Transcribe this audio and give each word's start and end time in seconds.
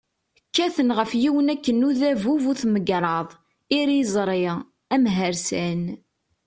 Kkaten 0.49 0.89
ɣef 0.97 1.11
yiwen 1.21 1.51
akken 1.53 1.85
udabu 1.89 2.33
bu-tmegraḍ, 2.43 3.27
iriẓri, 3.77 4.43
amhersan. 4.95 5.81